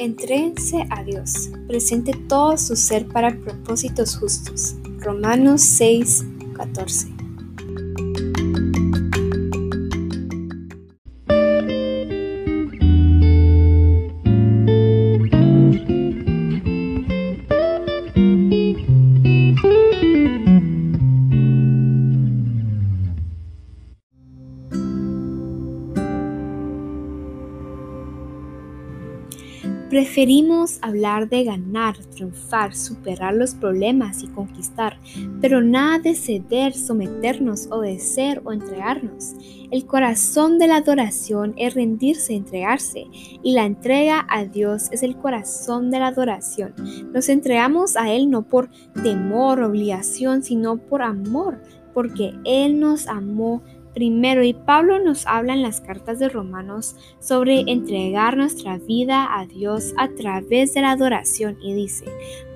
Entréense 0.00 0.86
a 0.88 1.04
Dios, 1.04 1.50
presente 1.68 2.12
todo 2.26 2.56
su 2.56 2.74
ser 2.74 3.06
para 3.08 3.36
propósitos 3.36 4.16
justos. 4.16 4.74
Romanos 4.98 5.60
6, 5.60 6.24
14. 6.56 7.19
Preferimos 29.90 30.78
hablar 30.82 31.28
de 31.28 31.42
ganar, 31.42 31.96
triunfar, 32.14 32.76
superar 32.76 33.34
los 33.34 33.56
problemas 33.56 34.22
y 34.22 34.28
conquistar, 34.28 34.96
pero 35.40 35.60
nada 35.62 35.98
de 35.98 36.14
ceder, 36.14 36.74
someternos, 36.74 37.66
obedecer 37.72 38.40
o 38.44 38.52
entregarnos. 38.52 39.34
El 39.72 39.86
corazón 39.86 40.60
de 40.60 40.68
la 40.68 40.76
adoración 40.76 41.54
es 41.56 41.74
rendirse, 41.74 42.34
entregarse, 42.34 43.08
y 43.42 43.52
la 43.52 43.64
entrega 43.64 44.24
a 44.30 44.44
Dios 44.44 44.88
es 44.92 45.02
el 45.02 45.16
corazón 45.16 45.90
de 45.90 45.98
la 45.98 46.06
adoración. 46.06 46.72
Nos 47.12 47.28
entregamos 47.28 47.96
a 47.96 48.12
Él 48.12 48.30
no 48.30 48.42
por 48.42 48.70
temor, 49.02 49.60
obligación, 49.60 50.44
sino 50.44 50.76
por 50.76 51.02
amor, 51.02 51.60
porque 51.92 52.32
Él 52.44 52.78
nos 52.78 53.08
amó 53.08 53.64
Primero, 53.94 54.44
y 54.44 54.54
Pablo 54.54 54.98
nos 55.00 55.26
habla 55.26 55.54
en 55.54 55.62
las 55.62 55.80
cartas 55.80 56.18
de 56.18 56.28
Romanos 56.28 56.96
sobre 57.18 57.64
entregar 57.66 58.36
nuestra 58.36 58.78
vida 58.78 59.38
a 59.38 59.46
Dios 59.46 59.94
a 59.96 60.08
través 60.08 60.74
de 60.74 60.82
la 60.82 60.92
adoración 60.92 61.58
y 61.60 61.74
dice, 61.74 62.04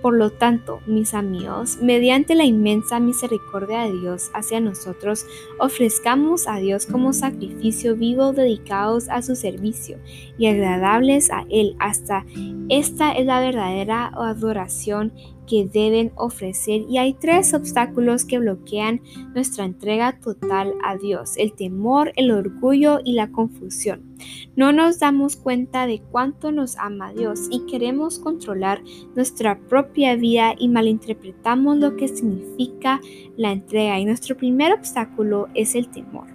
por 0.05 0.19
lo 0.19 0.29
tanto, 0.29 0.83
mis 0.87 1.15
amigos, 1.15 1.79
mediante 1.81 2.35
la 2.35 2.45
inmensa 2.45 3.01
misericordia 3.01 3.85
de 3.85 3.99
Dios 3.99 4.31
hacia 4.35 4.61
nosotros, 4.61 5.25
ofrezcamos 5.59 6.47
a 6.47 6.59
Dios 6.59 6.85
como 6.85 7.15
sacrificio 7.15 7.97
vivo 7.97 8.35
dedicados 8.35 9.09
a 9.09 9.23
su 9.23 9.35
servicio 9.35 9.97
y 10.37 10.49
agradables 10.49 11.31
a 11.31 11.47
Él. 11.49 11.75
Hasta 11.79 12.27
esta 12.69 13.13
es 13.13 13.25
la 13.25 13.41
verdadera 13.41 14.13
adoración 14.15 15.15
que 15.47 15.67
deben 15.73 16.13
ofrecer 16.17 16.83
y 16.87 16.99
hay 16.99 17.15
tres 17.15 17.55
obstáculos 17.55 18.27
que 18.27 18.39
bloquean 18.39 19.01
nuestra 19.35 19.65
entrega 19.65 20.21
total 20.21 20.75
a 20.85 20.99
Dios, 20.99 21.39
el 21.39 21.55
temor, 21.55 22.13
el 22.17 22.31
orgullo 22.31 23.01
y 23.03 23.15
la 23.15 23.33
confusión. 23.33 24.14
No 24.57 24.73
nos 24.73 24.99
damos 24.99 25.37
cuenta 25.37 25.87
de 25.87 26.01
cuánto 26.01 26.53
nos 26.53 26.77
ama 26.77 27.13
Dios 27.13 27.49
y 27.51 27.67
queremos 27.67 28.19
controlar 28.19 28.83
nuestra 29.15 29.59
propia 29.59 30.17
vida 30.17 30.55
y 30.59 30.69
malinterpretamos 30.69 31.79
lo 31.79 31.97
que 31.97 32.09
significa 32.09 33.01
la 33.37 33.53
entrega 33.53 33.99
y 33.99 34.05
nuestro 34.05 34.37
primer 34.37 34.73
obstáculo 34.73 35.49
es 35.55 35.75
el 35.75 35.89
temor. 35.89 36.35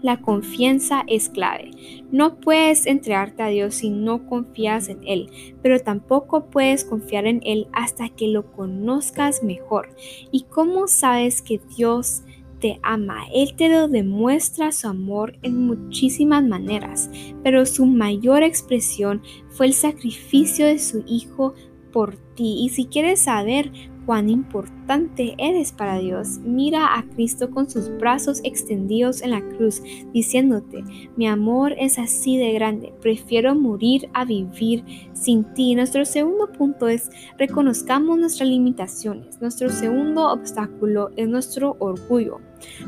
La 0.00 0.20
confianza 0.20 1.02
es 1.08 1.28
clave. 1.28 1.72
No 2.12 2.36
puedes 2.36 2.86
entregarte 2.86 3.42
a 3.42 3.48
Dios 3.48 3.76
si 3.76 3.90
no 3.90 4.26
confías 4.28 4.88
en 4.88 5.00
Él, 5.04 5.28
pero 5.60 5.80
tampoco 5.80 6.46
puedes 6.46 6.84
confiar 6.84 7.26
en 7.26 7.40
Él 7.44 7.66
hasta 7.72 8.08
que 8.08 8.28
lo 8.28 8.52
conozcas 8.52 9.42
mejor. 9.42 9.88
¿Y 10.30 10.42
cómo 10.44 10.86
sabes 10.86 11.42
que 11.42 11.60
Dios 11.76 12.22
te 12.60 12.80
ama? 12.82 13.26
Él 13.34 13.54
te 13.56 13.68
lo 13.68 13.88
demuestra 13.88 14.72
su 14.72 14.88
amor 14.88 15.38
en 15.42 15.66
muchísimas 15.66 16.44
maneras, 16.44 17.10
pero 17.42 17.66
su 17.66 17.86
mayor 17.86 18.42
expresión 18.42 19.22
fue 19.50 19.66
el 19.66 19.72
sacrificio 19.72 20.66
de 20.66 20.78
su 20.78 21.04
Hijo 21.06 21.54
por 21.92 22.16
ti. 22.34 22.58
Y 22.60 22.68
si 22.70 22.86
quieres 22.86 23.20
saber 23.20 23.72
cuán 24.08 24.30
importante 24.30 25.34
eres 25.36 25.70
para 25.70 25.98
Dios. 25.98 26.38
Mira 26.42 26.96
a 26.96 27.02
Cristo 27.02 27.50
con 27.50 27.68
sus 27.68 27.94
brazos 27.98 28.40
extendidos 28.42 29.20
en 29.20 29.32
la 29.32 29.46
cruz, 29.46 29.82
diciéndote, 30.14 30.82
mi 31.18 31.26
amor 31.26 31.74
es 31.78 31.98
así 31.98 32.38
de 32.38 32.54
grande, 32.54 32.94
prefiero 33.02 33.54
morir 33.54 34.08
a 34.14 34.24
vivir 34.24 34.82
sin 35.12 35.44
ti. 35.52 35.74
Nuestro 35.74 36.06
segundo 36.06 36.50
punto 36.50 36.88
es, 36.88 37.10
reconozcamos 37.36 38.18
nuestras 38.18 38.48
limitaciones. 38.48 39.42
Nuestro 39.42 39.68
segundo 39.68 40.32
obstáculo 40.32 41.10
es 41.16 41.28
nuestro 41.28 41.76
orgullo. 41.78 42.40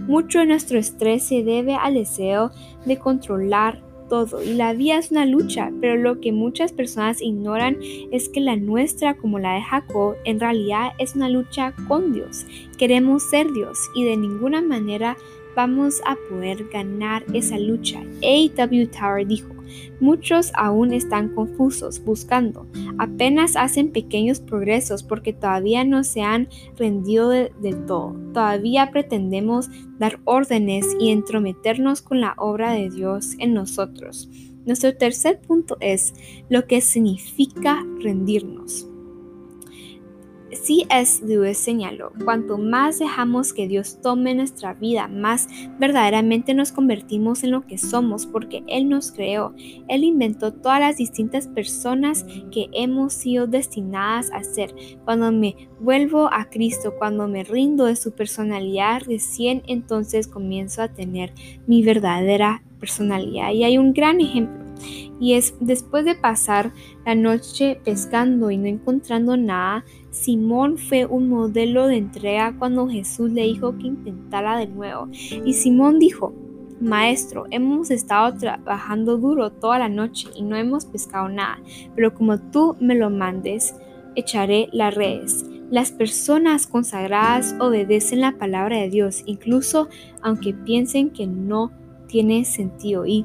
Mucho 0.06 0.40
de 0.40 0.46
nuestro 0.46 0.78
estrés 0.78 1.24
se 1.24 1.42
debe 1.42 1.74
al 1.74 1.94
deseo 1.94 2.50
de 2.84 2.98
controlar 2.98 3.82
todo 4.08 4.42
y 4.42 4.54
la 4.54 4.74
vida 4.74 4.98
es 4.98 5.10
una 5.10 5.24
lucha, 5.24 5.70
pero 5.80 5.96
lo 5.96 6.20
que 6.20 6.32
muchas 6.32 6.72
personas 6.72 7.22
ignoran 7.22 7.78
es 8.10 8.28
que 8.28 8.40
la 8.40 8.56
nuestra, 8.56 9.16
como 9.16 9.38
la 9.38 9.54
de 9.54 9.62
Jacob, 9.62 10.16
en 10.24 10.40
realidad 10.40 10.90
es 10.98 11.14
una 11.14 11.28
lucha 11.28 11.72
con 11.88 12.12
Dios. 12.12 12.44
Queremos 12.76 13.30
ser 13.30 13.52
Dios 13.52 13.78
y 13.94 14.04
de 14.04 14.16
ninguna 14.16 14.60
manera 14.60 15.16
vamos 15.54 16.00
a 16.06 16.16
poder 16.28 16.68
ganar 16.68 17.24
esa 17.34 17.58
lucha. 17.58 18.00
A.W. 18.00 18.86
Tower 18.88 19.26
dijo, 19.26 19.54
muchos 20.00 20.50
aún 20.54 20.92
están 20.92 21.34
confusos, 21.34 22.04
buscando, 22.04 22.66
apenas 22.98 23.56
hacen 23.56 23.92
pequeños 23.92 24.40
progresos 24.40 25.02
porque 25.02 25.32
todavía 25.32 25.84
no 25.84 26.04
se 26.04 26.22
han 26.22 26.48
rendido 26.76 27.28
del 27.28 27.86
todo. 27.86 28.16
Todavía 28.32 28.90
pretendemos 28.90 29.68
dar 29.98 30.20
órdenes 30.24 30.86
y 30.98 31.10
entrometernos 31.10 32.02
con 32.02 32.20
la 32.20 32.34
obra 32.36 32.72
de 32.72 32.90
Dios 32.90 33.34
en 33.38 33.54
nosotros. 33.54 34.28
Nuestro 34.66 34.94
tercer 34.96 35.40
punto 35.40 35.76
es 35.80 36.14
lo 36.48 36.66
que 36.66 36.80
significa 36.80 37.84
rendirnos. 38.00 38.89
C.S. 40.52 41.24
Lewis 41.24 41.58
señaló, 41.58 42.12
cuanto 42.24 42.58
más 42.58 42.98
dejamos 42.98 43.52
que 43.52 43.68
Dios 43.68 44.00
tome 44.02 44.34
nuestra 44.34 44.74
vida, 44.74 45.08
más 45.08 45.48
verdaderamente 45.78 46.54
nos 46.54 46.72
convertimos 46.72 47.44
en 47.44 47.52
lo 47.52 47.66
que 47.66 47.78
somos 47.78 48.26
porque 48.26 48.62
Él 48.66 48.88
nos 48.88 49.12
creó. 49.12 49.54
Él 49.88 50.04
inventó 50.04 50.52
todas 50.52 50.80
las 50.80 50.96
distintas 50.96 51.48
personas 51.48 52.24
que 52.50 52.68
hemos 52.72 53.12
sido 53.12 53.46
destinadas 53.46 54.30
a 54.32 54.42
ser. 54.42 54.74
Cuando 55.04 55.30
me 55.32 55.56
vuelvo 55.80 56.28
a 56.32 56.50
Cristo, 56.50 56.94
cuando 56.98 57.28
me 57.28 57.44
rindo 57.44 57.86
de 57.86 57.96
su 57.96 58.12
personalidad, 58.12 59.02
recién 59.06 59.62
entonces 59.66 60.26
comienzo 60.26 60.82
a 60.82 60.88
tener 60.88 61.32
mi 61.66 61.82
verdadera 61.82 62.62
personalidad. 62.78 63.52
Y 63.52 63.64
hay 63.64 63.78
un 63.78 63.92
gran 63.92 64.20
ejemplo 64.20 64.69
y 65.20 65.34
es 65.34 65.54
después 65.60 66.04
de 66.04 66.14
pasar 66.14 66.72
la 67.04 67.14
noche 67.14 67.80
pescando 67.84 68.50
y 68.50 68.56
no 68.56 68.66
encontrando 68.66 69.36
nada, 69.36 69.84
Simón 70.10 70.78
fue 70.78 71.06
un 71.06 71.28
modelo 71.28 71.86
de 71.86 71.96
entrega 71.96 72.54
cuando 72.58 72.88
Jesús 72.88 73.30
le 73.30 73.42
dijo 73.42 73.76
que 73.78 73.88
intentara 73.88 74.58
de 74.58 74.66
nuevo. 74.66 75.08
Y 75.44 75.52
Simón 75.54 75.98
dijo, 75.98 76.34
Maestro, 76.80 77.44
hemos 77.50 77.90
estado 77.90 78.36
trabajando 78.38 79.18
duro 79.18 79.50
toda 79.50 79.78
la 79.78 79.88
noche 79.88 80.28
y 80.34 80.42
no 80.42 80.56
hemos 80.56 80.86
pescado 80.86 81.28
nada, 81.28 81.60
pero 81.94 82.14
como 82.14 82.38
tú 82.38 82.76
me 82.80 82.94
lo 82.94 83.10
mandes, 83.10 83.74
echaré 84.16 84.68
las 84.72 84.94
redes. 84.94 85.44
Las 85.70 85.92
personas 85.92 86.66
consagradas 86.66 87.54
obedecen 87.60 88.22
la 88.22 88.38
palabra 88.38 88.78
de 88.78 88.88
Dios, 88.88 89.22
incluso 89.26 89.88
aunque 90.20 90.52
piensen 90.52 91.10
que 91.10 91.28
no 91.28 91.70
tiene 92.08 92.44
sentido. 92.44 93.06
Y 93.06 93.24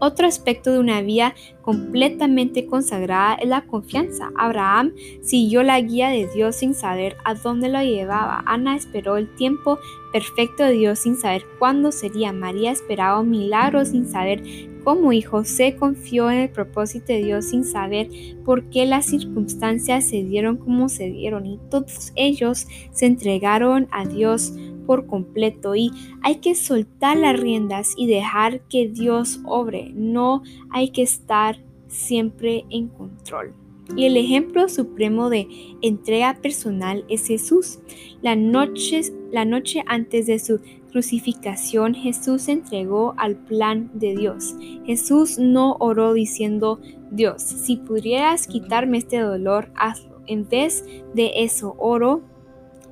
otro 0.00 0.26
aspecto 0.26 0.72
de 0.72 0.80
una 0.80 1.02
vida 1.02 1.34
completamente 1.62 2.66
consagrada 2.66 3.34
es 3.34 3.48
la 3.48 3.66
confianza. 3.66 4.30
Abraham 4.36 4.94
siguió 5.22 5.62
la 5.62 5.80
guía 5.80 6.08
de 6.08 6.28
Dios 6.34 6.56
sin 6.56 6.74
saber 6.74 7.16
a 7.24 7.34
dónde 7.34 7.68
lo 7.68 7.80
llevaba. 7.82 8.42
Ana 8.46 8.76
esperó 8.76 9.16
el 9.16 9.32
tiempo 9.34 9.78
perfecto 10.12 10.64
de 10.64 10.72
Dios 10.72 11.00
sin 11.00 11.16
saber 11.16 11.44
cuándo 11.58 11.92
sería. 11.92 12.32
María 12.32 12.72
esperaba 12.72 13.20
un 13.20 13.30
milagro 13.30 13.84
sin 13.84 14.08
saber 14.08 14.42
cómo 14.82 15.12
y 15.12 15.22
José 15.22 15.76
confió 15.76 16.30
en 16.30 16.38
el 16.38 16.48
propósito 16.50 17.12
de 17.12 17.22
Dios 17.22 17.46
sin 17.46 17.64
saber 17.64 18.08
por 18.44 18.64
qué 18.70 18.86
las 18.86 19.06
circunstancias 19.06 20.08
se 20.08 20.22
dieron 20.22 20.56
como 20.56 20.88
se 20.88 21.10
dieron 21.10 21.46
y 21.46 21.58
todos 21.70 22.12
ellos 22.16 22.66
se 22.92 23.06
entregaron 23.06 23.88
a 23.90 24.06
Dios 24.06 24.52
por 24.90 25.06
completo 25.06 25.76
y 25.76 25.92
hay 26.20 26.38
que 26.38 26.56
soltar 26.56 27.16
las 27.16 27.38
riendas 27.38 27.94
y 27.96 28.08
dejar 28.08 28.62
que 28.62 28.88
Dios 28.88 29.38
obre. 29.44 29.92
No 29.94 30.42
hay 30.68 30.88
que 30.88 31.02
estar 31.02 31.62
siempre 31.86 32.64
en 32.70 32.88
control. 32.88 33.54
Y 33.94 34.06
el 34.06 34.16
ejemplo 34.16 34.68
supremo 34.68 35.30
de 35.30 35.46
entrega 35.80 36.34
personal 36.42 37.04
es 37.08 37.28
Jesús. 37.28 37.78
La 38.20 38.34
noche, 38.34 39.02
la 39.30 39.44
noche 39.44 39.84
antes 39.86 40.26
de 40.26 40.40
su 40.40 40.60
crucificación, 40.90 41.94
Jesús 41.94 42.48
entregó 42.48 43.14
al 43.16 43.36
plan 43.36 43.92
de 43.94 44.16
Dios. 44.16 44.56
Jesús 44.86 45.38
no 45.38 45.76
oró 45.78 46.14
diciendo, 46.14 46.80
Dios, 47.12 47.42
si 47.44 47.76
pudieras 47.76 48.48
quitarme 48.48 48.98
este 48.98 49.20
dolor, 49.20 49.70
hazlo. 49.76 50.20
En 50.26 50.48
vez 50.48 50.84
de 51.14 51.44
eso, 51.44 51.76
oro, 51.78 52.22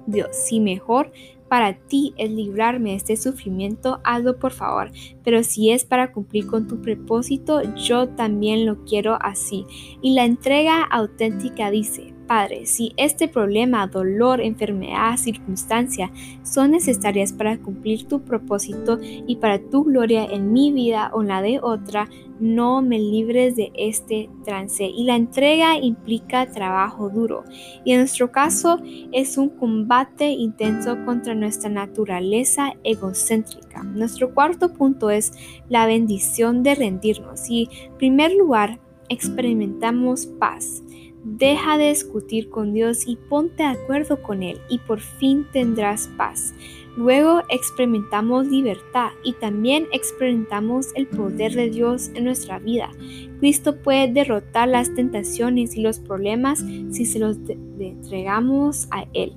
Dios, 0.08 0.28
si 0.32 0.58
mejor 0.58 1.12
para 1.48 1.78
ti 1.78 2.14
es 2.16 2.30
librarme 2.30 2.90
de 2.90 2.96
este 2.96 3.16
sufrimiento, 3.16 4.00
hazlo 4.04 4.38
por 4.38 4.52
favor. 4.52 4.90
Pero 5.24 5.42
si 5.42 5.70
es 5.70 5.84
para 5.84 6.12
cumplir 6.12 6.46
con 6.46 6.66
tu 6.66 6.80
propósito, 6.80 7.62
yo 7.74 8.08
también 8.10 8.66
lo 8.66 8.84
quiero 8.84 9.18
así. 9.20 9.64
Y 10.02 10.14
la 10.14 10.24
entrega 10.24 10.82
auténtica 10.82 11.70
dice, 11.70 12.14
Padre, 12.28 12.66
si 12.66 12.92
este 12.98 13.26
problema, 13.26 13.86
dolor, 13.86 14.42
enfermedad, 14.42 15.16
circunstancia 15.16 16.12
son 16.42 16.72
necesarias 16.72 17.32
para 17.32 17.56
cumplir 17.56 18.06
tu 18.06 18.20
propósito 18.20 19.00
y 19.02 19.36
para 19.36 19.58
tu 19.58 19.84
gloria 19.84 20.26
en 20.26 20.52
mi 20.52 20.70
vida 20.70 21.10
o 21.14 21.22
en 21.22 21.28
la 21.28 21.40
de 21.40 21.58
otra, 21.62 22.06
no 22.38 22.82
me 22.82 22.98
libres 22.98 23.56
de 23.56 23.72
este 23.74 24.28
trance. 24.44 24.84
Y 24.84 25.04
la 25.04 25.16
entrega 25.16 25.78
implica 25.78 26.52
trabajo 26.52 27.08
duro. 27.08 27.44
Y 27.82 27.92
en 27.92 28.00
nuestro 28.00 28.30
caso 28.30 28.78
es 29.10 29.38
un 29.38 29.48
combate 29.48 30.28
intenso 30.28 31.02
contra 31.06 31.34
nuestra 31.34 31.70
naturaleza 31.70 32.74
egocéntrica. 32.84 33.82
Nuestro 33.82 34.34
cuarto 34.34 34.74
punto 34.74 35.08
es 35.08 35.32
la 35.70 35.86
bendición 35.86 36.62
de 36.62 36.74
rendirnos. 36.74 37.48
Y 37.48 37.70
en 37.86 37.96
primer 37.96 38.34
lugar, 38.34 38.78
experimentamos 39.08 40.26
paz. 40.26 40.82
Deja 41.24 41.78
de 41.78 41.88
discutir 41.88 42.48
con 42.48 42.72
Dios 42.72 43.06
y 43.06 43.16
ponte 43.16 43.62
de 43.62 43.70
acuerdo 43.70 44.22
con 44.22 44.42
Él 44.42 44.60
y 44.68 44.78
por 44.78 45.00
fin 45.00 45.46
tendrás 45.52 46.08
paz. 46.16 46.54
Luego 46.96 47.42
experimentamos 47.48 48.46
libertad 48.48 49.10
y 49.22 49.32
también 49.34 49.86
experimentamos 49.92 50.88
el 50.94 51.06
poder 51.06 51.52
de 51.52 51.70
Dios 51.70 52.10
en 52.14 52.24
nuestra 52.24 52.58
vida. 52.58 52.90
Cristo 53.38 53.76
puede 53.76 54.12
derrotar 54.12 54.68
las 54.68 54.94
tentaciones 54.94 55.76
y 55.76 55.80
los 55.80 56.00
problemas 56.00 56.64
si 56.90 57.04
se 57.04 57.18
los 57.18 57.36
entregamos 57.78 58.88
a 58.90 59.06
Él. 59.12 59.32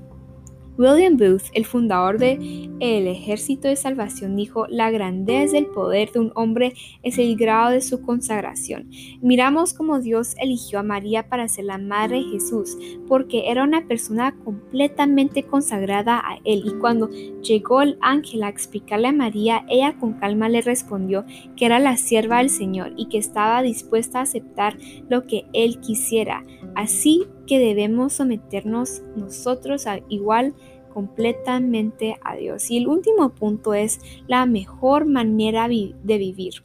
William 0.81 1.15
Booth, 1.15 1.43
el 1.53 1.67
fundador 1.67 2.17
del 2.17 2.79
Ejército 2.79 3.67
de 3.67 3.75
Salvación, 3.75 4.35
dijo, 4.35 4.65
la 4.67 4.89
grandeza 4.89 5.53
del 5.53 5.67
poder 5.67 6.11
de 6.11 6.21
un 6.21 6.31
hombre 6.33 6.73
es 7.03 7.19
el 7.19 7.35
grado 7.35 7.69
de 7.69 7.81
su 7.81 8.01
consagración. 8.01 8.89
Miramos 9.21 9.75
cómo 9.75 9.99
Dios 9.99 10.33
eligió 10.39 10.79
a 10.79 10.83
María 10.83 11.29
para 11.29 11.47
ser 11.49 11.65
la 11.65 11.77
madre 11.77 12.17
de 12.17 12.31
Jesús, 12.31 12.79
porque 13.07 13.51
era 13.51 13.63
una 13.63 13.85
persona 13.87 14.35
completamente 14.43 15.43
consagrada 15.43 16.17
a 16.17 16.39
Él. 16.45 16.63
Y 16.65 16.71
cuando 16.79 17.09
llegó 17.43 17.83
el 17.83 17.99
ángel 18.01 18.41
a 18.41 18.49
explicarle 18.49 19.09
a 19.09 19.13
María, 19.13 19.63
ella 19.69 19.99
con 19.99 20.13
calma 20.13 20.49
le 20.49 20.61
respondió 20.61 21.25
que 21.55 21.67
era 21.67 21.77
la 21.77 21.95
sierva 21.95 22.39
del 22.39 22.49
Señor 22.49 22.93
y 22.97 23.07
que 23.07 23.19
estaba 23.19 23.61
dispuesta 23.61 24.17
a 24.17 24.23
aceptar 24.23 24.79
lo 25.09 25.27
que 25.27 25.45
Él 25.53 25.79
quisiera. 25.79 26.43
Así 26.73 27.27
que 27.45 27.59
debemos 27.59 28.13
someternos 28.13 29.03
nosotros 29.15 29.85
a 29.85 29.99
igual 30.07 30.55
completamente 30.93 32.15
a 32.23 32.35
Dios. 32.35 32.69
Y 32.69 32.77
el 32.77 32.87
último 32.87 33.29
punto 33.29 33.73
es 33.73 33.99
la 34.27 34.45
mejor 34.45 35.05
manera 35.05 35.67
de 35.67 36.17
vivir. 36.17 36.63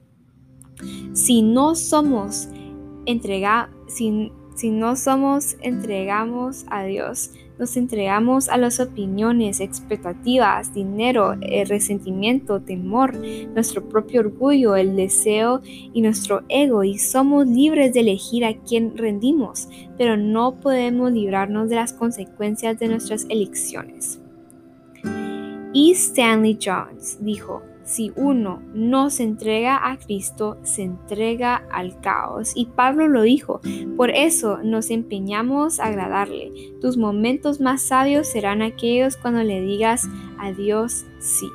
Si 1.13 1.43
no 1.43 1.75
somos 1.75 2.49
entrega, 3.07 3.71
si, 3.87 4.33
si 4.55 4.71
no 4.71 4.97
somos 4.97 5.57
entregamos 5.63 6.67
a 6.69 6.85
Dios, 6.85 7.31
nos 7.59 7.77
entregamos 7.77 8.49
a 8.49 8.57
las 8.57 8.81
opiniones, 8.81 9.61
expectativas, 9.61 10.75
dinero, 10.75 11.33
el 11.33 11.43
eh, 11.43 11.65
resentimiento, 11.65 12.61
temor, 12.61 13.15
nuestro 13.55 13.89
propio 13.89 14.21
orgullo, 14.21 14.77
el 14.77 14.97
deseo 14.97 15.61
y 15.65 16.03
nuestro 16.03 16.43
ego 16.49 16.85
y 16.85 16.99
somos 16.99 17.47
libres 17.47 17.95
de 17.95 18.01
elegir 18.01 18.45
a 18.45 18.55
quién 18.55 18.97
rendimos, 18.97 19.69
pero 19.97 20.17
no 20.17 20.61
podemos 20.61 21.13
librarnos 21.13 21.69
de 21.69 21.77
las 21.77 21.93
consecuencias 21.93 22.79
de 22.79 22.89
nuestras 22.89 23.27
elecciones. 23.29 24.21
Y 25.73 25.93
Stanley 25.93 26.59
Jones 26.63 27.19
dijo, 27.21 27.63
si 27.87 28.13
uno 28.17 28.61
no 28.75 29.09
se 29.11 29.23
entrega 29.23 29.91
a 29.91 29.97
Cristo, 29.97 30.59
se 30.63 30.83
entrega 30.83 31.65
al 31.71 31.99
caos. 32.01 32.53
Y 32.55 32.67
Pablo 32.67 33.09
lo 33.09 33.23
dijo, 33.23 33.61
por 33.97 34.11
eso 34.11 34.59
nos 34.63 34.91
empeñamos 34.91 35.81
a 35.81 35.87
agradarle. 35.87 36.53
Tus 36.81 36.97
momentos 36.99 37.61
más 37.61 37.83
sabios 37.83 38.27
serán 38.27 38.61
aquellos 38.61 39.17
cuando 39.17 39.43
le 39.43 39.61
digas 39.61 40.03
a 40.39 40.53
Dios 40.53 41.07
sí. 41.21 41.47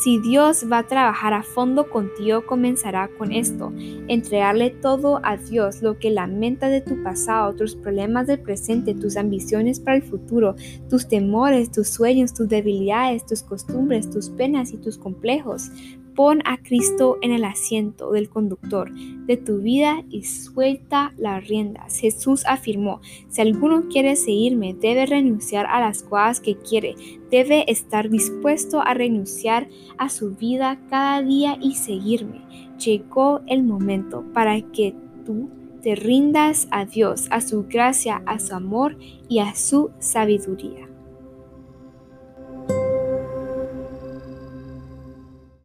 Si 0.00 0.20
Dios 0.20 0.66
va 0.70 0.78
a 0.78 0.86
trabajar 0.86 1.34
a 1.34 1.42
fondo 1.42 1.90
contigo, 1.90 2.46
comenzará 2.46 3.08
con 3.18 3.32
esto, 3.32 3.72
entregarle 4.06 4.70
todo 4.70 5.20
a 5.24 5.36
Dios, 5.36 5.82
lo 5.82 5.98
que 5.98 6.10
lamenta 6.10 6.68
de 6.68 6.80
tu 6.80 7.02
pasado, 7.02 7.56
tus 7.56 7.74
problemas 7.74 8.28
del 8.28 8.38
presente, 8.38 8.94
tus 8.94 9.16
ambiciones 9.16 9.80
para 9.80 9.96
el 9.96 10.04
futuro, 10.04 10.54
tus 10.88 11.08
temores, 11.08 11.72
tus 11.72 11.88
sueños, 11.88 12.32
tus 12.32 12.48
debilidades, 12.48 13.26
tus 13.26 13.42
costumbres, 13.42 14.08
tus 14.08 14.28
penas 14.28 14.72
y 14.72 14.76
tus 14.76 14.98
complejos. 14.98 15.72
Pon 16.18 16.40
a 16.46 16.56
Cristo 16.56 17.16
en 17.22 17.30
el 17.30 17.44
asiento 17.44 18.10
del 18.10 18.28
conductor 18.28 18.92
de 18.92 19.36
tu 19.36 19.58
vida 19.58 20.02
y 20.10 20.24
suelta 20.24 21.12
las 21.16 21.46
riendas. 21.46 21.96
Jesús 22.00 22.42
afirmó, 22.44 23.00
si 23.28 23.40
alguno 23.40 23.84
quiere 23.88 24.16
seguirme, 24.16 24.74
debe 24.74 25.06
renunciar 25.06 25.66
a 25.66 25.78
las 25.78 26.02
cosas 26.02 26.40
que 26.40 26.56
quiere, 26.56 26.96
debe 27.30 27.70
estar 27.70 28.10
dispuesto 28.10 28.82
a 28.84 28.94
renunciar 28.94 29.68
a 29.96 30.08
su 30.08 30.34
vida 30.34 30.80
cada 30.90 31.22
día 31.22 31.56
y 31.62 31.76
seguirme. 31.76 32.42
Llegó 32.84 33.42
el 33.46 33.62
momento 33.62 34.24
para 34.34 34.60
que 34.60 34.96
tú 35.24 35.48
te 35.84 35.94
rindas 35.94 36.66
a 36.72 36.84
Dios, 36.84 37.28
a 37.30 37.40
su 37.40 37.68
gracia, 37.68 38.24
a 38.26 38.40
su 38.40 38.56
amor 38.56 38.98
y 39.28 39.38
a 39.38 39.54
su 39.54 39.92
sabiduría. 40.00 40.87